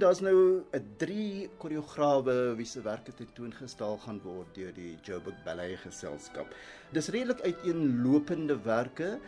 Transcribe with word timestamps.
Daar's 0.00 0.20
nou 0.24 0.64
'n 0.72 0.84
drie 0.96 1.50
koreograwe 1.58 2.54
wie 2.56 2.64
se 2.64 2.80
werke 2.80 3.12
tentoongestel 3.12 3.98
gaan 3.98 4.20
word 4.24 4.54
deur 4.54 4.72
die 4.72 4.96
Joburg 5.02 5.42
Ballet 5.44 5.76
Geselskap. 5.82 6.54
Dis 6.92 7.08
redelik 7.08 7.40
uiteenlopende 7.40 8.56
werke. 8.64 9.18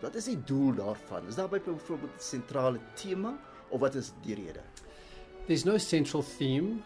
Wat 0.00 0.14
is 0.14 0.24
die 0.24 0.38
doel 0.44 0.74
daarvan? 0.74 1.26
Is 1.28 1.34
daar 1.34 1.48
byvoorbeeld 1.48 2.14
'n 2.14 2.20
sentrale 2.20 2.80
tema 2.94 3.38
of 3.68 3.80
wat 3.80 3.94
is 3.94 4.12
die 4.22 4.34
rede? 4.34 4.62
There's 5.46 5.64
no 5.64 5.76
central 5.78 6.22
theme. 6.38 6.80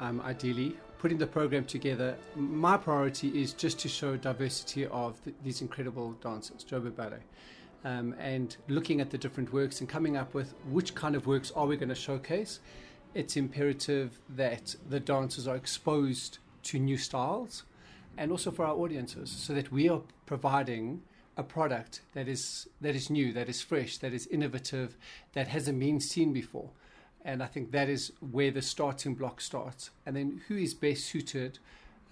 Um, 0.00 0.20
ideally, 0.20 0.76
putting 0.98 1.18
the 1.18 1.26
program 1.26 1.64
together, 1.66 2.16
my 2.36 2.76
priority 2.78 3.28
is 3.28 3.54
just 3.56 3.80
to 3.80 3.88
show 3.88 4.16
diversity 4.20 4.86
of 4.86 5.20
th- 5.22 5.36
these 5.42 5.62
incredible 5.62 6.14
dancers, 6.20 6.64
Joburg 6.64 6.94
Ballet. 6.94 7.22
Um, 7.84 8.14
and 8.18 8.56
looking 8.68 9.00
at 9.00 9.10
the 9.10 9.18
different 9.18 9.52
works 9.52 9.80
and 9.80 9.88
coming 9.88 10.16
up 10.16 10.34
with 10.34 10.54
which 10.70 10.94
kind 10.94 11.14
of 11.14 11.26
works 11.26 11.52
are 11.52 11.66
we 11.66 11.76
going 11.76 11.90
to 11.90 11.94
showcase. 11.94 12.60
It's 13.14 13.36
imperative 13.36 14.18
that 14.30 14.74
the 14.88 14.98
dancers 14.98 15.46
are 15.46 15.56
exposed 15.56 16.38
to 16.64 16.78
new 16.78 16.96
styles 16.96 17.64
and 18.16 18.30
also 18.30 18.50
for 18.50 18.64
our 18.64 18.74
audiences 18.74 19.30
so 19.30 19.52
that 19.52 19.70
we 19.70 19.88
are 19.88 20.00
providing 20.26 21.02
a 21.36 21.42
product 21.42 22.00
that 22.14 22.28
is 22.28 22.68
that 22.80 22.94
is 22.94 23.10
new, 23.10 23.32
that 23.32 23.48
is 23.48 23.60
fresh, 23.60 23.98
that 23.98 24.14
is 24.14 24.26
innovative, 24.28 24.96
that 25.32 25.48
hasn't 25.48 25.78
been 25.78 26.00
seen 26.00 26.32
before. 26.32 26.70
And 27.24 27.42
I 27.42 27.46
think 27.46 27.72
that 27.72 27.88
is 27.88 28.12
where 28.20 28.50
the 28.50 28.62
starting 28.62 29.14
block 29.14 29.40
starts. 29.40 29.90
And 30.04 30.14
then 30.14 30.42
who 30.48 30.56
is 30.56 30.74
best 30.74 31.06
suited 31.06 31.58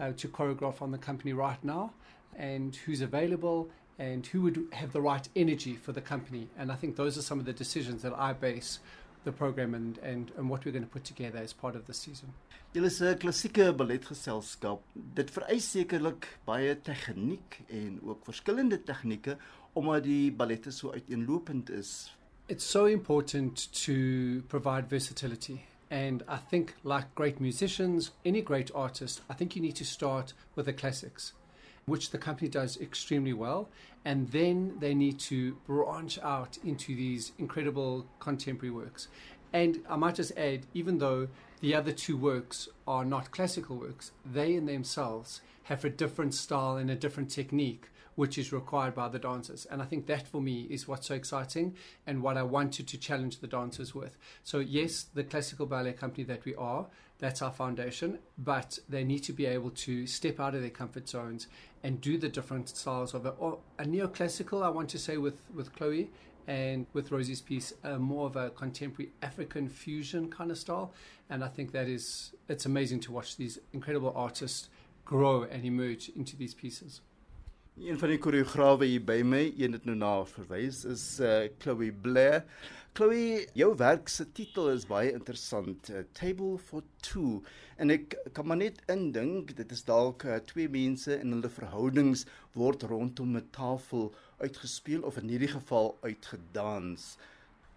uh, 0.00 0.12
to 0.12 0.28
choreograph 0.28 0.80
on 0.80 0.90
the 0.90 0.98
company 0.98 1.32
right 1.32 1.62
now 1.62 1.92
and 2.34 2.74
who's 2.74 3.02
available 3.02 3.68
and 3.98 4.26
who 4.26 4.42
would 4.42 4.66
have 4.72 4.92
the 4.92 5.00
right 5.00 5.28
energy 5.36 5.76
for 5.76 5.92
the 5.92 6.00
company. 6.00 6.48
And 6.58 6.72
I 6.72 6.76
think 6.76 6.96
those 6.96 7.18
are 7.18 7.22
some 7.22 7.38
of 7.38 7.44
the 7.44 7.52
decisions 7.52 8.02
that 8.02 8.14
I 8.18 8.32
base 8.32 8.80
the 9.24 9.32
program 9.32 9.74
and, 9.74 9.98
and, 9.98 10.32
and 10.36 10.48
what 10.48 10.64
we're 10.64 10.72
going 10.72 10.84
to 10.84 10.90
put 10.90 11.04
together 11.04 11.38
as 11.38 11.52
part 11.52 11.76
of 11.76 11.86
the 11.86 11.94
season. 11.94 12.32
Julle 12.74 12.86
is 12.86 13.02
'n 13.02 13.18
klassieke 13.18 13.76
balletgeselskap. 13.76 14.80
Dit 15.14 15.30
vereis 15.30 15.66
sekerlik 15.70 16.26
baie 16.46 16.74
tegniek 16.74 17.60
en 17.68 18.00
ook 18.02 18.24
verskillende 18.24 18.82
tegnieke 18.82 19.36
omdat 19.74 20.04
die 20.04 20.32
ballette 20.32 20.72
so 20.72 20.90
uiteenlopend 20.92 21.70
is. 21.70 22.12
It's 22.48 22.64
so 22.64 22.86
important 22.86 23.72
to 23.84 24.42
provide 24.48 24.88
versatility. 24.88 25.60
And 25.90 26.22
I 26.26 26.38
think, 26.38 26.74
like 26.82 27.14
great 27.14 27.40
musicians, 27.40 28.12
any 28.24 28.40
great 28.40 28.72
artist, 28.74 29.20
I 29.28 29.34
think 29.34 29.54
you 29.54 29.62
need 29.62 29.76
to 29.76 29.84
start 29.84 30.32
with 30.56 30.64
the 30.64 30.72
classics. 30.72 31.34
Which 31.86 32.10
the 32.10 32.18
company 32.18 32.48
does 32.48 32.80
extremely 32.80 33.32
well. 33.32 33.68
And 34.04 34.28
then 34.30 34.76
they 34.78 34.94
need 34.94 35.18
to 35.20 35.54
branch 35.66 36.18
out 36.22 36.58
into 36.64 36.94
these 36.94 37.32
incredible 37.38 38.06
contemporary 38.18 38.74
works. 38.74 39.08
And 39.52 39.82
I 39.88 39.96
might 39.96 40.14
just 40.14 40.36
add, 40.36 40.66
even 40.74 40.98
though 40.98 41.28
the 41.60 41.74
other 41.74 41.92
two 41.92 42.16
works 42.16 42.68
are 42.86 43.04
not 43.04 43.30
classical 43.30 43.76
works, 43.76 44.12
they 44.24 44.54
in 44.54 44.66
themselves 44.66 45.40
have 45.64 45.84
a 45.84 45.90
different 45.90 46.34
style 46.34 46.76
and 46.76 46.90
a 46.90 46.96
different 46.96 47.30
technique 47.30 47.88
which 48.14 48.36
is 48.36 48.52
required 48.52 48.94
by 48.94 49.08
the 49.08 49.18
dancers. 49.18 49.66
And 49.70 49.80
I 49.80 49.84
think 49.84 50.06
that 50.06 50.28
for 50.28 50.40
me 50.40 50.66
is 50.68 50.86
what's 50.86 51.06
so 51.06 51.14
exciting 51.14 51.76
and 52.06 52.22
what 52.22 52.36
I 52.36 52.42
wanted 52.42 52.86
to 52.88 52.98
challenge 52.98 53.40
the 53.40 53.46
dancers 53.46 53.94
with. 53.94 54.16
So, 54.44 54.58
yes, 54.58 55.06
the 55.14 55.24
classical 55.24 55.66
ballet 55.66 55.94
company 55.94 56.24
that 56.24 56.44
we 56.44 56.54
are, 56.56 56.86
that's 57.18 57.40
our 57.40 57.52
foundation, 57.52 58.18
but 58.36 58.78
they 58.88 59.04
need 59.04 59.20
to 59.20 59.32
be 59.32 59.46
able 59.46 59.70
to 59.70 60.06
step 60.06 60.40
out 60.40 60.54
of 60.54 60.60
their 60.60 60.70
comfort 60.70 61.08
zones 61.08 61.46
and 61.84 62.00
do 62.00 62.16
the 62.16 62.28
different 62.28 62.68
styles 62.68 63.14
of 63.14 63.26
it. 63.26 63.34
Or 63.38 63.58
a 63.78 63.84
neoclassical, 63.84 64.62
I 64.62 64.68
want 64.68 64.88
to 64.90 64.98
say, 64.98 65.16
with, 65.16 65.42
with 65.54 65.74
Cloë 65.74 66.08
and 66.46 66.86
with 66.92 67.10
Rosie's 67.10 67.40
piece, 67.40 67.72
uh, 67.84 67.98
more 67.98 68.26
of 68.26 68.36
a 68.36 68.50
contemporary 68.50 69.12
African 69.22 69.68
fusion 69.68 70.30
kind 70.30 70.50
of 70.50 70.58
style. 70.58 70.92
And 71.30 71.42
I 71.42 71.48
think 71.48 71.72
that 71.72 71.88
is, 71.88 72.32
it's 72.48 72.66
amazing 72.66 73.00
to 73.00 73.12
watch 73.12 73.36
these 73.36 73.58
incredible 73.72 74.12
artists 74.14 74.68
grow 75.04 75.42
and 75.42 75.64
emerge 75.64 76.10
into 76.10 76.36
these 76.36 76.54
pieces. 76.54 77.00
Een 77.80 77.96
van 77.96 78.10
die 78.12 78.18
koreograwe 78.20 78.84
hier 78.84 79.00
by 79.00 79.22
my, 79.24 79.46
een 79.56 79.72
het 79.72 79.86
nou 79.88 79.94
na 79.96 80.10
verwys, 80.28 80.82
is 80.84 81.04
uh 81.24 81.46
Chloe 81.62 81.88
Blair. 82.04 82.42
Chloe, 82.92 83.46
jou 83.56 83.70
werk 83.80 84.10
se 84.12 84.26
titel 84.36 84.68
is 84.74 84.84
baie 84.84 85.14
interessant, 85.16 85.88
uh, 85.88 86.02
Table 86.12 86.58
for 86.60 86.84
Two. 87.00 87.40
En 87.80 87.88
ek 87.94 88.18
kan 88.36 88.44
maar 88.46 88.60
net 88.60 88.82
indink 88.92 89.54
dit 89.56 89.72
is 89.72 89.86
dalk 89.88 90.26
uh, 90.28 90.36
twee 90.52 90.68
mense 90.68 91.16
en 91.16 91.32
hulle 91.32 91.48
verhoudings 91.48 92.26
word 92.52 92.84
rondom 92.92 93.38
'n 93.40 93.48
tafel 93.56 94.12
uitgespeel 94.44 95.08
of 95.08 95.16
in 95.22 95.32
hierdie 95.32 95.54
geval 95.56 95.94
uitgedans. 96.04 97.14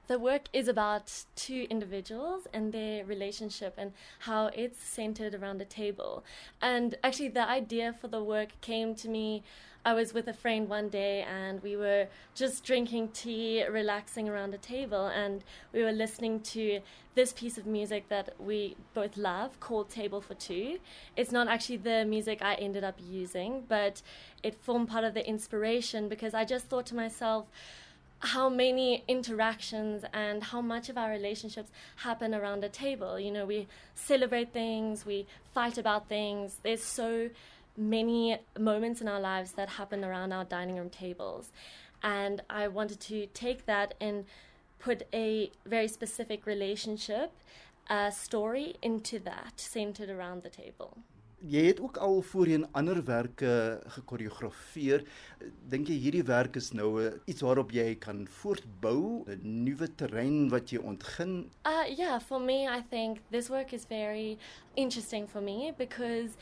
The 0.07 0.19
work 0.19 0.49
is 0.53 0.67
about 0.67 1.11
two 1.35 1.65
individuals 1.69 2.47
and 2.53 2.71
their 2.71 3.03
relationship 3.05 3.73
and 3.75 3.91
how 4.19 4.51
it's 4.53 4.79
centered 4.79 5.33
around 5.33 5.61
a 5.61 5.65
table. 5.65 6.23
And 6.61 6.95
actually, 7.03 7.29
the 7.29 7.47
idea 7.47 7.91
for 7.91 8.07
the 8.07 8.23
work 8.23 8.49
came 8.61 8.93
to 8.95 9.09
me. 9.09 9.43
I 9.83 9.93
was 9.93 10.15
with 10.15 10.27
a 10.27 10.33
friend 10.33 10.67
one 10.67 10.89
day 10.89 11.21
and 11.23 11.61
we 11.61 11.75
were 11.75 12.07
just 12.33 12.63
drinking 12.63 13.09
tea, 13.09 13.63
relaxing 13.65 14.27
around 14.27 14.53
a 14.55 14.57
table, 14.57 15.05
and 15.07 15.43
we 15.73 15.83
were 15.83 15.91
listening 15.91 16.39
to 16.39 16.79
this 17.13 17.31
piece 17.33 17.59
of 17.59 17.67
music 17.67 18.09
that 18.09 18.33
we 18.39 18.75
both 18.95 19.15
love 19.15 19.59
called 19.59 19.91
Table 19.91 20.21
for 20.21 20.33
Two. 20.33 20.79
It's 21.15 21.31
not 21.31 21.47
actually 21.47 21.77
the 21.77 22.03
music 22.03 22.41
I 22.41 22.55
ended 22.55 22.83
up 22.83 22.95
using, 22.99 23.63
but 23.67 24.01
it 24.41 24.55
formed 24.55 24.89
part 24.89 25.03
of 25.03 25.13
the 25.13 25.27
inspiration 25.27 26.09
because 26.09 26.33
I 26.33 26.45
just 26.45 26.65
thought 26.65 26.87
to 26.87 26.95
myself, 26.95 27.45
how 28.25 28.49
many 28.49 29.03
interactions 29.07 30.03
and 30.13 30.43
how 30.43 30.61
much 30.61 30.89
of 30.89 30.97
our 30.97 31.11
relationships 31.11 31.69
happen 31.97 32.33
around 32.33 32.63
a 32.63 32.69
table. 32.69 33.19
You 33.19 33.31
know, 33.31 33.45
we 33.45 33.67
celebrate 33.93 34.51
things, 34.51 35.05
we 35.05 35.27
fight 35.53 35.77
about 35.77 36.09
things. 36.09 36.59
There's 36.63 36.83
so 36.83 37.29
many 37.77 38.37
moments 38.57 38.99
in 39.01 39.07
our 39.07 39.19
lives 39.19 39.51
that 39.53 39.69
happen 39.69 40.03
around 40.03 40.31
our 40.31 40.43
dining 40.43 40.77
room 40.77 40.89
tables. 40.89 41.51
And 42.01 42.41
I 42.49 42.67
wanted 42.67 42.99
to 43.01 43.27
take 43.27 43.65
that 43.67 43.93
and 44.01 44.25
put 44.79 45.03
a 45.13 45.51
very 45.65 45.87
specific 45.87 46.45
relationship, 46.45 47.31
a 47.89 48.11
story 48.11 48.75
into 48.81 49.19
that, 49.19 49.53
centered 49.59 50.09
around 50.09 50.43
the 50.43 50.49
table. 50.49 50.97
Jy 51.45 51.61
het 51.67 51.79
ook 51.79 51.97
al 52.01 52.21
voorheen 52.21 52.65
anderwerke 52.73 53.81
gekoreografeer. 53.97 55.03
Dink 55.69 55.91
jy 55.91 55.97
hierdie 56.01 56.23
werk 56.25 56.55
is 56.57 56.71
nou 56.73 56.89
uh, 57.03 57.11
iets 57.29 57.43
waarop 57.45 57.73
jy 57.75 57.91
kan 58.01 58.23
voortbou, 58.39 59.25
'n 59.29 59.63
nuwe 59.67 59.87
terrein 59.95 60.49
wat 60.49 60.73
jy 60.73 60.81
ontgin? 60.81 61.51
Uh 61.65 61.85
yeah, 61.97 62.19
for 62.19 62.41
me 62.41 62.65
I 62.65 62.81
think 62.89 63.21
this 63.29 63.49
work 63.49 63.73
is 63.73 63.85
very 63.85 64.37
interesting 64.75 65.29
for 65.29 65.41
me 65.41 65.73
because 65.77 66.33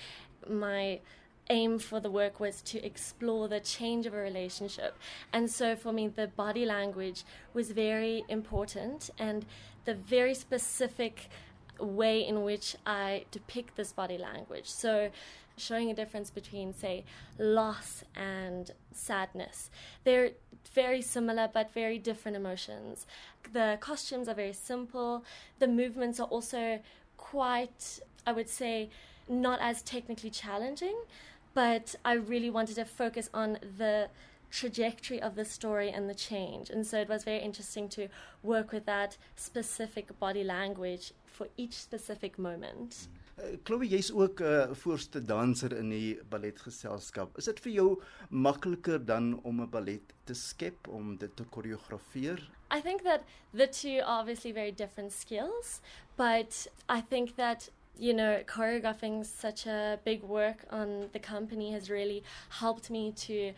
my 0.47 1.01
aim 1.49 1.79
for 1.79 1.99
the 1.99 2.09
work 2.09 2.39
was 2.39 2.61
to 2.61 2.83
explore 2.85 3.47
the 3.47 3.59
change 3.59 4.05
of 4.05 4.13
a 4.13 4.17
relationship. 4.17 4.97
And 5.31 5.49
so 5.49 5.75
for 5.75 5.91
me, 5.91 6.07
the 6.07 6.27
body 6.27 6.65
language 6.65 7.23
was 7.53 7.71
very 7.71 8.23
important 8.29 9.09
and 9.19 9.45
the 9.85 9.93
very 9.93 10.33
specific 10.33 11.29
way 11.79 12.25
in 12.25 12.43
which 12.43 12.75
I 12.85 13.25
depict 13.31 13.75
this 13.75 13.91
body 13.91 14.17
language. 14.17 14.67
So, 14.67 15.09
showing 15.57 15.91
a 15.91 15.93
difference 15.93 16.29
between, 16.29 16.73
say, 16.73 17.03
loss 17.37 18.03
and 18.15 18.71
sadness. 18.91 19.69
They're 20.03 20.31
very 20.73 21.01
similar 21.01 21.49
but 21.53 21.71
very 21.73 21.99
different 21.99 22.35
emotions. 22.37 23.05
The 23.51 23.77
costumes 23.79 24.27
are 24.27 24.33
very 24.33 24.53
simple, 24.53 25.23
the 25.59 25.67
movements 25.67 26.19
are 26.19 26.27
also 26.27 26.79
quite, 27.17 27.99
I 28.25 28.31
would 28.31 28.49
say, 28.49 28.89
not 29.29 29.59
as 29.61 29.81
technically 29.81 30.29
challenging, 30.29 30.95
but 31.53 31.95
I 32.03 32.13
really 32.13 32.49
wanted 32.49 32.75
to 32.75 32.85
focus 32.85 33.29
on 33.33 33.59
the 33.77 34.09
trajectory 34.59 35.21
of 35.21 35.35
the 35.35 35.45
story 35.45 35.89
and 35.89 36.09
the 36.09 36.13
change. 36.15 36.69
And 36.69 36.85
so 36.85 36.97
it 36.97 37.09
was 37.09 37.23
very 37.23 37.39
interesting 37.39 37.89
to 37.89 38.07
work 38.43 38.71
with 38.71 38.85
that 38.85 39.17
specific 39.35 40.17
body 40.19 40.43
language 40.43 41.13
for 41.25 41.47
each 41.57 41.73
specific 41.73 42.37
moment. 42.37 43.07
Uh, 43.35 43.57
Cloë, 43.65 43.87
jy's 43.89 44.11
ook 44.11 44.39
'n 44.39 44.45
uh, 44.45 44.75
voorste 44.75 45.25
danser 45.25 45.73
in 45.77 45.89
die 45.89 46.19
balletgeselskap. 46.29 47.37
Is 47.37 47.45
dit 47.45 47.59
vir 47.59 47.71
jou 47.71 48.01
makliker 48.29 49.05
dan 49.05 49.39
om 49.43 49.61
'n 49.61 49.69
ballet 49.69 50.13
te 50.23 50.33
skep 50.33 50.87
om 50.87 51.17
dit 51.17 51.35
te 51.35 51.43
koreografeer? 51.43 52.49
I 52.69 52.81
think 52.81 53.01
that 53.01 53.23
the 53.51 53.67
two 53.67 54.01
are 54.01 54.19
obviously 54.19 54.53
very 54.53 54.71
different 54.71 55.11
skills, 55.11 55.81
but 56.15 56.67
I 56.89 57.01
think 57.01 57.35
that 57.35 57.71
you 57.97 58.13
know, 58.13 58.41
choreographing 58.47 59.23
such 59.23 59.67
a 59.67 59.99
big 60.03 60.23
work 60.23 60.65
on 60.71 61.09
the 61.13 61.19
company 61.19 61.71
has 61.71 61.89
really 61.89 62.23
helped 62.49 62.89
me 62.89 63.11
to 63.11 63.53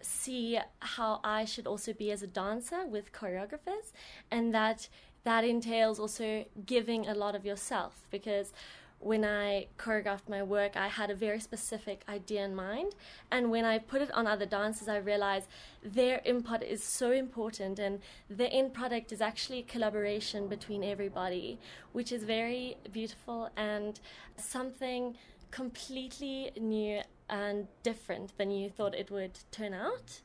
see 0.00 0.58
how 0.80 1.20
I 1.22 1.44
should 1.44 1.66
also 1.66 1.92
be 1.92 2.10
as 2.10 2.22
a 2.22 2.26
dancer 2.26 2.86
with 2.86 3.12
choreographers, 3.12 3.92
and 4.30 4.54
that 4.54 4.88
that 5.24 5.44
entails 5.44 6.00
also 6.00 6.46
giving 6.64 7.06
a 7.06 7.14
lot 7.14 7.34
of 7.34 7.44
yourself 7.44 8.06
because 8.10 8.54
when 9.00 9.24
I 9.24 9.68
choreographed 9.78 10.28
my 10.28 10.42
work, 10.42 10.76
I 10.76 10.88
had 10.88 11.10
a 11.10 11.14
very 11.14 11.40
specific 11.40 12.02
idea 12.06 12.44
in 12.44 12.54
mind. 12.54 12.94
And 13.30 13.50
when 13.50 13.64
I 13.64 13.78
put 13.78 14.02
it 14.02 14.10
on 14.12 14.26
other 14.26 14.44
dancers, 14.44 14.88
I 14.88 14.98
realized 14.98 15.48
their 15.82 16.20
input 16.24 16.62
is 16.62 16.84
so 16.84 17.10
important, 17.10 17.78
and 17.78 18.00
the 18.28 18.52
end 18.52 18.74
product 18.74 19.10
is 19.10 19.22
actually 19.22 19.60
a 19.60 19.62
collaboration 19.62 20.48
between 20.48 20.84
everybody, 20.84 21.58
which 21.92 22.12
is 22.12 22.24
very 22.24 22.76
beautiful 22.92 23.48
and 23.56 23.98
something 24.36 25.16
completely 25.50 26.50
new 26.58 27.00
and 27.28 27.68
different 27.82 28.36
than 28.38 28.50
you 28.50 28.70
thought 28.70 28.94
it 28.94 29.10
would 29.10 29.38
turn 29.50 29.72
out. 29.72 30.20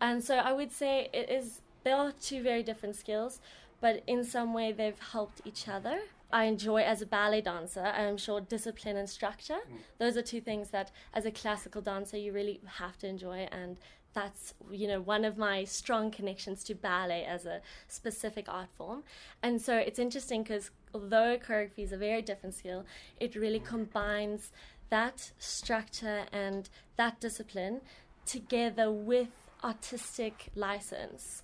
And 0.00 0.22
so 0.22 0.36
I 0.36 0.52
would 0.52 0.72
say 0.72 1.08
it 1.12 1.30
is, 1.30 1.60
there 1.84 1.96
are 1.96 2.12
two 2.12 2.42
very 2.42 2.62
different 2.62 2.96
skills, 2.96 3.40
but 3.80 4.02
in 4.06 4.24
some 4.24 4.54
way 4.54 4.72
they've 4.72 4.98
helped 4.98 5.40
each 5.44 5.68
other. 5.68 6.00
I 6.30 6.44
enjoy 6.44 6.82
as 6.82 7.00
a 7.00 7.06
ballet 7.06 7.40
dancer, 7.40 7.80
I'm 7.82 8.18
sure 8.18 8.40
discipline 8.40 8.96
and 8.98 9.08
structure. 9.08 9.54
Mm. 9.54 9.78
Those 9.98 10.16
are 10.16 10.22
two 10.22 10.42
things 10.42 10.68
that, 10.70 10.90
as 11.14 11.24
a 11.24 11.30
classical 11.30 11.80
dancer, 11.80 12.18
you 12.18 12.32
really 12.32 12.60
have 12.76 12.98
to 12.98 13.08
enjoy. 13.08 13.48
And 13.50 13.78
that's, 14.18 14.54
you 14.72 14.88
know, 14.88 15.00
one 15.00 15.24
of 15.24 15.34
my 15.38 15.64
strong 15.64 16.10
connections 16.10 16.64
to 16.64 16.74
ballet 16.74 17.24
as 17.24 17.46
a 17.46 17.60
specific 17.86 18.46
art 18.48 18.70
form. 18.76 19.04
And 19.44 19.62
so 19.62 19.76
it's 19.76 20.00
interesting 20.06 20.42
because 20.42 20.70
although 20.92 21.38
choreography 21.38 21.84
is 21.88 21.92
a 21.92 21.96
very 21.96 22.22
different 22.22 22.54
skill, 22.56 22.84
it 23.20 23.36
really 23.36 23.60
combines 23.60 24.50
that 24.90 25.30
structure 25.38 26.22
and 26.32 26.68
that 26.96 27.20
discipline 27.20 27.80
together 28.26 28.90
with 28.90 29.28
artistic 29.62 30.48
license. 30.56 31.42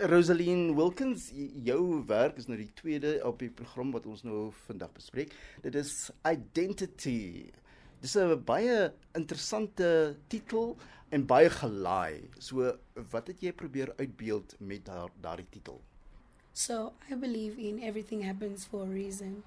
Roseline 0.00 0.74
Wilkens, 0.74 1.30
jou 1.64 2.04
werk 2.06 2.36
is 2.38 2.46
nou 2.46 2.58
die 2.58 2.70
tweede 2.78 3.16
op 3.26 3.40
die 3.42 3.50
program 3.50 3.90
wat 3.94 4.06
ons 4.06 4.22
nou 4.26 4.48
vandag 4.66 4.92
bespreek. 4.94 5.34
Dit 5.62 5.74
is 5.78 6.10
Identity. 6.26 7.50
Dis 8.02 8.14
'n 8.14 8.38
baie 8.46 8.92
interessante 9.18 10.16
titel 10.28 10.76
en 11.08 11.26
baie 11.26 11.50
gelaai. 11.50 12.28
So 12.38 12.72
wat 13.10 13.26
het 13.32 13.40
jy 13.40 13.52
probeer 13.52 13.92
uitbeeld 13.96 14.56
met 14.58 14.84
daar 14.84 15.10
daardie 15.20 15.48
titel? 15.50 15.80
So, 16.52 16.92
I 17.10 17.14
believe 17.14 17.56
in 17.58 17.78
everything 17.82 18.24
happens 18.24 18.64
for 18.64 18.82
a 18.82 18.90
reason. 18.90 19.44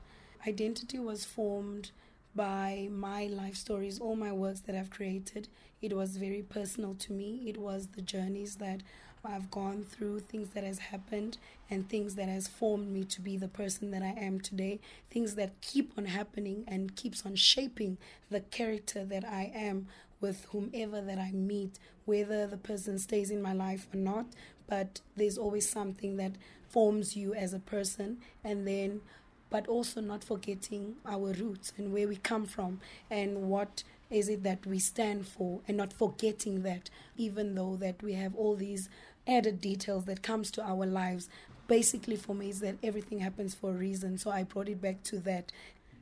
Identity 0.47 0.97
was 0.97 1.25
formed 1.25 1.91
by 2.33 2.87
my 2.89 3.27
life 3.27 3.55
stories, 3.55 3.99
all 3.99 4.15
my 4.15 4.31
works 4.31 4.61
that 4.61 4.75
I've 4.75 4.89
created. 4.89 5.49
It 5.81 5.93
was 5.93 6.15
very 6.15 6.41
personal 6.41 6.95
to 6.99 7.13
me. 7.13 7.43
It 7.45 7.57
was 7.57 7.87
the 7.87 8.01
journeys 8.01 8.55
that 8.55 8.81
I've 9.25 9.51
gone 9.51 9.83
through, 9.83 10.21
things 10.21 10.49
that 10.53 10.63
has 10.63 10.79
happened, 10.79 11.37
and 11.69 11.87
things 11.87 12.15
that 12.15 12.29
has 12.29 12.47
formed 12.47 12.91
me 12.91 13.03
to 13.03 13.21
be 13.21 13.37
the 13.37 13.47
person 13.47 13.91
that 13.91 14.01
I 14.01 14.15
am 14.19 14.39
today. 14.39 14.79
Things 15.09 15.35
that 15.35 15.59
keep 15.61 15.91
on 15.97 16.05
happening 16.05 16.63
and 16.67 16.95
keeps 16.95 17.25
on 17.25 17.35
shaping 17.35 17.97
the 18.29 18.39
character 18.39 19.03
that 19.05 19.25
I 19.25 19.51
am 19.53 19.87
with 20.21 20.45
whomever 20.51 21.01
that 21.01 21.17
I 21.17 21.31
meet, 21.31 21.79
whether 22.05 22.47
the 22.47 22.57
person 22.57 22.97
stays 22.99 23.31
in 23.31 23.41
my 23.41 23.53
life 23.53 23.87
or 23.93 23.97
not. 23.97 24.27
But 24.67 25.01
there's 25.17 25.37
always 25.37 25.67
something 25.69 26.17
that 26.17 26.33
forms 26.69 27.15
you 27.17 27.33
as 27.33 27.53
a 27.53 27.59
person, 27.59 28.17
and 28.43 28.65
then 28.67 29.01
but 29.49 29.67
also 29.67 29.99
not 29.99 30.23
forgetting 30.23 30.95
our 31.05 31.33
roots 31.33 31.73
and 31.77 31.91
where 31.93 32.07
we 32.07 32.15
come 32.15 32.45
from 32.45 32.79
and 33.09 33.49
what 33.49 33.83
is 34.09 34.29
it 34.29 34.43
that 34.43 34.65
we 34.65 34.79
stand 34.79 35.27
for 35.27 35.59
and 35.67 35.77
not 35.77 35.91
forgetting 35.93 36.63
that 36.63 36.89
even 37.17 37.53
though 37.55 37.75
that 37.75 38.01
we 38.01 38.13
have 38.13 38.33
all 38.35 38.55
these 38.55 38.89
added 39.27 39.59
details 39.61 40.05
that 40.05 40.23
comes 40.23 40.49
to 40.51 40.63
our 40.63 40.85
lives. 40.85 41.29
Basically 41.67 42.15
for 42.15 42.33
me 42.33 42.49
is 42.49 42.59
that 42.61 42.77
everything 42.81 43.19
happens 43.19 43.53
for 43.53 43.71
a 43.71 43.73
reason 43.73 44.17
so 44.17 44.31
i 44.31 44.43
brought 44.43 44.69
it 44.69 44.81
back 44.81 45.03
to 45.03 45.19
that. 45.19 45.51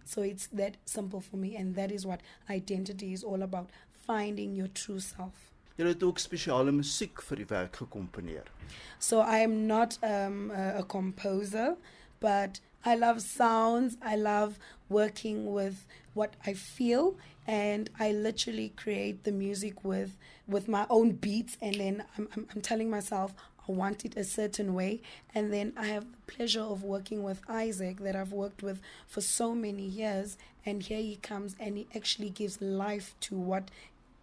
So 0.06 0.22
it's 0.24 0.48
that 0.48 0.78
simple 0.86 1.22
for 1.22 1.38
me 1.38 1.56
and 1.56 1.76
that 1.76 1.92
is 1.92 2.06
what 2.06 2.22
identity 2.50 3.14
is 3.14 3.24
all 3.24 3.44
about 3.44 3.70
finding 4.06 4.56
your 4.56 4.70
true 4.74 5.00
self 5.00 5.50
Jy 5.80 5.86
het 5.88 6.02
ook 6.04 6.20
spesiale 6.20 6.72
musiek 6.76 7.22
vir 7.24 7.40
die 7.40 7.46
werk 7.48 7.78
gekomponeer. 7.80 8.50
So 9.00 9.22
I 9.22 9.46
am 9.46 9.66
not 9.68 9.96
um, 10.04 10.52
a, 10.52 10.82
a 10.82 10.84
composer, 10.84 11.78
but 12.20 12.60
I 12.86 12.96
love 12.96 13.22
sounds. 13.22 13.96
I 14.02 14.18
love 14.18 14.60
working 14.90 15.54
with 15.54 15.86
what 16.14 16.36
I 16.46 16.54
feel, 16.54 17.16
and 17.48 17.90
I 17.98 18.12
literally 18.12 18.74
create 18.76 19.24
the 19.24 19.32
music 19.32 19.86
with 19.86 20.18
with 20.48 20.68
my 20.68 20.86
own 20.90 21.12
beats, 21.12 21.58
and 21.62 21.76
then 21.76 22.04
I'm, 22.18 22.28
I'm, 22.36 22.48
I'm 22.54 22.62
telling 22.62 22.90
myself 22.90 23.34
want 23.72 24.06
it 24.06 24.18
a 24.18 24.24
certain 24.24 24.74
way, 24.74 25.02
and 25.34 25.52
then 25.54 25.74
I 25.78 25.88
have 25.88 26.06
the 26.12 26.34
pleasure 26.34 26.62
of 26.62 26.84
working 26.84 27.24
with 27.24 27.42
Isaac 27.48 28.00
that 28.02 28.16
I've 28.16 28.34
worked 28.34 28.64
with 28.64 28.82
for 29.08 29.22
so 29.22 29.56
many 29.56 29.84
years, 29.84 30.38
and 30.66 30.84
here 30.84 31.02
he 31.02 31.16
comes 31.18 31.56
and 31.60 31.78
he 31.78 31.88
actually 31.96 32.30
gives 32.30 32.62
life 32.62 33.16
to 33.22 33.36
what 33.36 33.70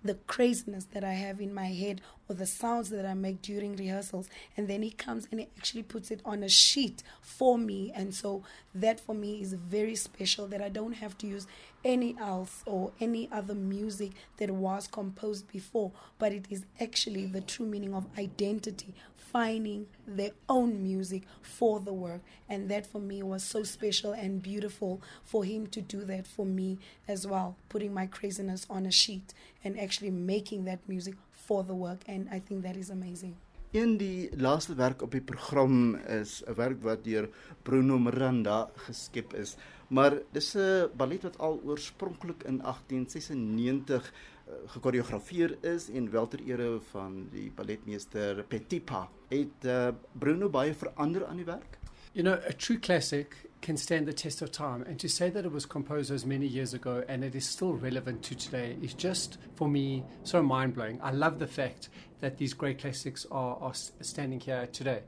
the 0.07 0.15
craziness 0.15 0.85
that 0.93 1.03
I 1.03 1.15
have 1.15 1.41
in 1.41 1.53
my 1.53 1.67
head 1.67 2.01
or 2.29 2.37
the 2.37 2.47
sounds 2.47 2.91
that 2.91 3.05
I 3.05 3.15
make 3.15 3.43
during 3.43 3.77
rehearsals. 3.77 4.29
And 4.57 4.69
then 4.69 4.83
he 4.83 4.91
comes 4.91 5.27
and 5.31 5.41
he 5.41 5.49
actually 5.57 5.83
puts 5.83 6.11
it 6.11 6.21
on 6.25 6.43
a 6.43 6.49
sheet 6.49 7.03
for 7.21 7.59
me. 7.59 7.93
And 7.95 8.15
so 8.15 8.43
that 8.75 9.01
for 9.01 9.15
me 9.15 9.41
is 9.41 9.55
very 9.55 9.97
special 9.97 10.47
that 10.49 10.63
I 10.63 10.69
don't 10.69 10.93
have 10.93 11.19
to 11.19 11.27
use 11.27 11.47
any 11.85 12.17
else 12.19 12.63
or 12.67 12.93
any 13.01 13.29
other 13.33 13.55
music 13.55 14.13
that 14.39 14.51
was 14.51 14.87
composed 14.87 15.49
before, 15.49 15.93
but 16.19 16.33
it 16.33 16.47
is 16.51 16.65
actually 16.81 17.27
the 17.27 17.41
true 17.41 17.67
meaning 17.67 17.95
of 17.95 18.07
identity, 18.19 18.95
finding 19.37 19.87
their 20.06 20.31
own 20.49 20.83
music 20.83 21.23
for 21.43 21.79
the 21.81 21.93
work. 21.93 22.23
And 22.49 22.71
that 22.71 22.87
for 22.87 23.00
me 23.11 23.23
was 23.23 23.43
so 23.43 23.65
special 23.65 24.12
and 24.12 24.43
beautiful 24.43 25.03
for 25.25 25.44
him 25.44 25.67
to 25.77 25.81
do 25.83 26.00
that 26.05 26.27
for 26.27 26.47
me 26.47 26.79
as 27.06 27.27
well, 27.27 27.55
putting 27.69 27.93
my 27.93 28.06
craziness 28.06 28.67
on 28.71 28.87
a 28.87 28.91
sheet 28.91 29.35
and 29.62 29.79
actually 29.79 30.11
making 30.11 30.65
that 30.65 30.81
music 30.88 31.17
for 31.33 31.62
the 31.62 31.75
work. 31.75 32.00
And 32.09 32.29
I 32.33 32.38
think 32.38 32.62
that 32.62 32.77
is 32.77 32.88
amazing. 32.88 33.37
In 33.73 33.99
die 34.00 34.31
laaste 34.41 34.75
werk 34.79 35.03
op 35.03 35.12
die 35.12 35.21
program 35.21 35.97
is 36.09 36.43
'n 36.47 36.55
werk 36.56 36.83
wat 36.83 37.05
deur 37.05 37.29
Bruno 37.62 37.99
Miranda 37.99 38.71
geskep 38.87 39.35
is. 39.35 39.56
Maar 39.88 40.19
dis 40.33 40.55
'n 40.55 40.91
ballet 40.97 41.23
wat 41.23 41.38
al 41.38 41.61
oorspronklik 41.65 42.43
in 42.43 42.59
1896 42.59 44.12
uh, 44.49 44.55
gekoreografeer 44.67 45.56
is 45.61 45.91
en 45.91 46.11
wel 46.11 46.29
ter 46.29 46.41
ere 46.47 46.81
van 46.81 47.29
die 47.31 47.53
balletmeester 47.55 48.44
Petipa. 48.44 49.09
Het 49.29 49.65
uh, 49.65 49.88
Bruno 50.12 50.49
baie 50.49 50.75
verander 50.75 51.27
aan 51.27 51.37
die 51.37 51.44
werk? 51.44 51.79
You 52.12 52.25
know, 52.25 52.38
a 52.49 52.53
true 52.53 52.79
classic 52.79 53.47
can 53.61 53.76
stand 53.76 54.07
the 54.07 54.12
test 54.12 54.43
of 54.43 54.50
time. 54.50 54.85
And 54.87 54.99
to 54.99 55.09
say 55.09 55.31
that 55.31 55.45
it 55.45 55.52
was 55.52 55.66
composed 55.66 56.11
as 56.11 56.25
many 56.25 56.47
years 56.47 56.75
ago 56.75 57.02
and 57.09 57.25
it 57.25 57.35
is 57.35 57.49
still 57.49 57.78
relevant 57.78 58.23
to 58.23 58.35
today 58.35 58.76
is 58.81 58.95
just, 58.95 59.38
for 59.55 59.69
me, 59.69 60.02
so 60.23 60.43
mind 60.43 60.75
blowing. 60.75 61.00
I 61.02 61.11
love 61.11 61.38
the 61.38 61.47
fact 61.47 61.88
that 62.21 62.38
these 62.38 62.55
great 62.55 62.78
classics 62.78 63.26
are, 63.31 63.59
are 63.61 63.75
standing 64.00 64.40
here 64.40 64.66
today. 64.73 65.02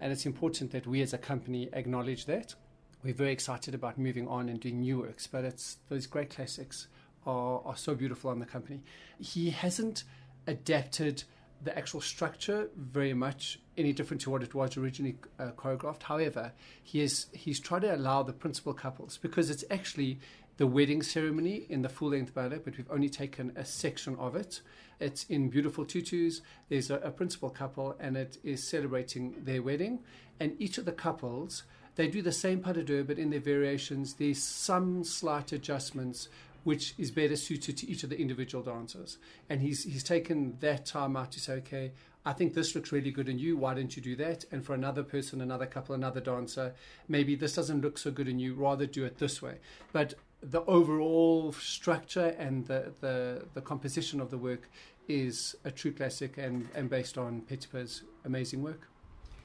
And 0.00 0.12
it's 0.12 0.26
important 0.26 0.70
that 0.72 0.86
we 0.86 1.02
as 1.02 1.12
a 1.12 1.18
company 1.18 1.68
acknowledge 1.72 2.26
that 2.26 2.54
we're 3.02 3.14
very 3.14 3.32
excited 3.32 3.74
about 3.74 3.98
moving 3.98 4.28
on 4.28 4.48
and 4.48 4.60
doing 4.60 4.80
new 4.80 4.98
works, 4.98 5.26
but 5.26 5.44
it's 5.44 5.78
those 5.88 6.06
great 6.06 6.30
classics 6.30 6.88
are, 7.26 7.60
are 7.64 7.76
so 7.76 7.94
beautiful 7.94 8.30
on 8.30 8.38
the 8.38 8.46
company. 8.46 8.82
He 9.18 9.50
hasn't 9.50 10.04
adapted 10.46 11.24
the 11.64 11.76
actual 11.76 12.00
structure 12.00 12.68
very 12.76 13.14
much 13.14 13.60
any 13.76 13.92
different 13.92 14.20
to 14.20 14.30
what 14.30 14.42
it 14.42 14.54
was 14.54 14.76
originally 14.76 15.16
uh, 15.38 15.50
choreographed. 15.56 16.02
However, 16.02 16.52
he 16.82 17.00
has 17.00 17.26
he's 17.32 17.60
tried 17.60 17.82
to 17.82 17.94
allow 17.94 18.22
the 18.22 18.32
principal 18.32 18.74
couples 18.74 19.18
because 19.18 19.50
it's 19.50 19.64
actually 19.70 20.18
the 20.56 20.66
wedding 20.66 21.02
ceremony 21.02 21.66
in 21.68 21.82
the 21.82 21.88
full 21.88 22.10
length 22.10 22.34
ballet, 22.34 22.60
but 22.62 22.76
we've 22.76 22.90
only 22.90 23.08
taken 23.08 23.52
a 23.56 23.64
section 23.64 24.16
of 24.16 24.36
it. 24.36 24.60
It's 25.00 25.24
in 25.24 25.48
beautiful 25.48 25.84
tutus. 25.84 26.42
There's 26.68 26.90
a, 26.90 26.96
a 26.96 27.10
principal 27.10 27.50
couple, 27.50 27.96
and 27.98 28.16
it 28.16 28.38
is 28.44 28.62
celebrating 28.68 29.34
their 29.44 29.62
wedding. 29.62 30.00
And 30.38 30.54
each 30.60 30.78
of 30.78 30.84
the 30.84 30.92
couples 30.92 31.62
they 31.96 32.08
do 32.08 32.22
the 32.22 32.32
same 32.32 32.60
pas 32.60 32.74
de 32.74 32.82
deux, 32.82 33.04
but 33.04 33.18
in 33.18 33.30
their 33.30 33.40
variations, 33.40 34.14
there's 34.14 34.42
some 34.42 35.04
slight 35.04 35.52
adjustments 35.52 36.28
which 36.64 36.94
is 36.96 37.10
better 37.10 37.36
suited 37.36 37.76
to 37.76 37.90
each 37.90 38.04
of 38.04 38.10
the 38.10 38.20
individual 38.20 38.62
dancers. 38.62 39.18
And 39.48 39.60
he's 39.60 39.84
he's 39.84 40.04
taken 40.04 40.56
that 40.60 40.86
time 40.86 41.16
out 41.16 41.32
to 41.32 41.40
say, 41.40 41.54
okay, 41.54 41.92
I 42.24 42.32
think 42.32 42.54
this 42.54 42.74
looks 42.74 42.92
really 42.92 43.10
good 43.10 43.28
in 43.28 43.38
you. 43.38 43.56
Why 43.56 43.74
don't 43.74 43.94
you 43.96 44.02
do 44.02 44.14
that? 44.16 44.44
And 44.52 44.64
for 44.64 44.74
another 44.74 45.02
person, 45.02 45.40
another 45.40 45.66
couple, 45.66 45.94
another 45.94 46.20
dancer, 46.20 46.74
maybe 47.08 47.34
this 47.34 47.54
doesn't 47.54 47.80
look 47.80 47.98
so 47.98 48.10
good 48.10 48.28
in 48.28 48.38
you. 48.38 48.54
Rather 48.54 48.86
do 48.86 49.04
it 49.04 49.18
this 49.18 49.42
way. 49.42 49.56
But 49.92 50.14
the 50.40 50.62
overall 50.62 51.52
structure 51.52 52.34
and 52.38 52.66
the 52.66 52.92
the, 53.00 53.44
the 53.54 53.60
composition 53.60 54.20
of 54.20 54.30
the 54.30 54.38
work 54.38 54.70
is 55.08 55.56
a 55.64 55.70
true 55.70 55.92
classic 55.92 56.38
and, 56.38 56.68
and 56.74 56.88
based 56.88 57.18
on 57.18 57.42
Petipa's 57.42 58.02
amazing 58.24 58.62
work. 58.62 58.88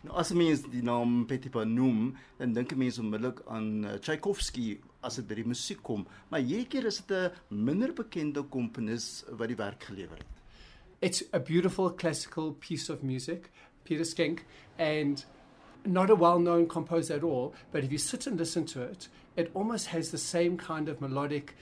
Nou 0.05 0.13
as 0.21 0.31
mens 0.37 0.61
die 0.69 0.83
naam 0.85 1.25
Petipa 1.27 1.63
noem, 1.65 2.11
dan 2.37 2.53
dink 2.53 2.75
mense 2.77 3.01
onmiddellik 3.01 3.41
aan 3.49 3.69
uh, 3.83 3.95
Tchaikovsky 3.97 4.77
as 5.01 5.17
dit 5.17 5.27
by 5.27 5.39
die 5.39 5.47
musiek 5.47 5.81
kom, 5.83 6.05
maar 6.29 6.43
hierdie 6.43 6.67
keer 6.69 6.85
is 6.85 7.01
dit 7.01 7.17
'n 7.17 7.63
minder 7.65 7.93
bekende 7.93 8.43
komponis 8.43 9.25
wat 9.29 9.47
die 9.47 9.57
werk 9.57 9.83
gelewer 9.83 10.17
het. 10.17 10.35
It's 11.01 11.23
a 11.33 11.39
beautiful 11.39 11.89
classical 11.93 12.53
piece 12.53 12.93
of 12.93 13.03
music, 13.03 13.49
Peter 13.83 14.05
Schenk, 14.05 14.45
and 14.77 15.25
not 15.85 16.09
a 16.09 16.15
well 16.15 16.39
known 16.39 16.67
composer 16.67 17.15
at 17.15 17.23
all, 17.23 17.53
but 17.71 17.83
if 17.83 17.91
you 17.91 17.97
sit 17.97 18.27
and 18.27 18.37
listen 18.39 18.65
to 18.65 18.81
it, 18.81 19.09
it 19.35 19.49
almost 19.53 19.87
has 19.87 20.09
the 20.09 20.17
same 20.17 20.57
kind 20.57 20.89
of 20.89 20.99
melodic 21.01 21.55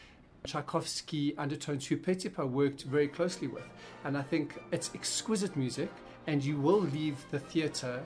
Tchaikovsky 0.46 1.36
undertones 1.38 1.88
who 1.88 1.98
Petipa 1.98 2.48
worked 2.48 2.84
very 2.84 3.08
closely 3.08 3.48
with. 3.48 3.68
And 4.04 4.18
I 4.18 4.22
think 4.22 4.56
it's 4.72 4.92
exquisite 4.94 5.56
music, 5.56 5.90
and 6.28 6.44
you 6.44 6.58
will 6.60 6.82
leave 6.82 7.18
the 7.32 7.40
theatre 7.40 8.04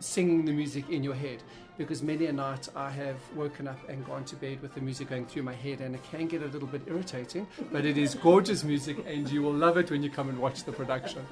singing 0.00 0.44
the 0.44 0.52
music 0.52 0.88
in 0.90 1.02
your 1.02 1.14
head 1.14 1.42
because 1.78 2.02
many 2.02 2.26
a 2.26 2.32
night 2.32 2.68
I 2.76 2.90
have 2.90 3.16
woken 3.34 3.66
up 3.66 3.78
and 3.88 4.04
gone 4.06 4.24
to 4.26 4.36
bed 4.36 4.60
with 4.60 4.74
the 4.74 4.80
music 4.80 5.08
going 5.08 5.26
through 5.26 5.42
my 5.42 5.54
head 5.54 5.80
and 5.80 5.94
it 5.94 6.02
can 6.04 6.26
get 6.26 6.42
a 6.42 6.46
little 6.46 6.68
bit 6.68 6.82
irritating, 6.86 7.46
but 7.70 7.84
it 7.84 7.96
is 7.96 8.14
gorgeous 8.14 8.62
music 8.64 8.98
and 9.06 9.30
you 9.30 9.42
will 9.42 9.54
love 9.54 9.76
it 9.76 9.90
when 9.90 10.02
you 10.02 10.10
come 10.10 10.28
and 10.28 10.38
watch 10.38 10.64
the 10.64 10.72
production. 10.72 11.26